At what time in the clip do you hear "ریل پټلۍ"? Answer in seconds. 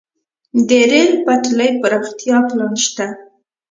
0.91-1.69